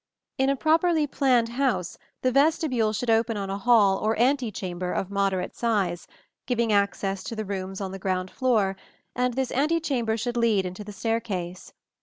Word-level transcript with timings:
In 0.39 0.49
a 0.49 0.55
properly 0.55 1.05
planned 1.05 1.49
house 1.49 1.99
the 2.23 2.31
vestibule 2.31 2.91
should 2.91 3.11
open 3.11 3.37
on 3.37 3.51
a 3.51 3.57
hall 3.59 3.99
or 3.99 4.19
antechamber 4.19 4.91
of 4.91 5.11
moderate 5.11 5.55
size, 5.55 6.07
giving 6.47 6.73
access 6.73 7.23
to 7.25 7.35
the 7.35 7.45
rooms 7.45 7.79
on 7.79 7.91
the 7.91 7.99
ground 7.99 8.31
floor, 8.31 8.75
and 9.15 9.35
this 9.35 9.51
antechamber 9.51 10.17
should 10.17 10.37
lead 10.37 10.65
into 10.65 10.83
the 10.83 10.91
staircase. 10.91 11.71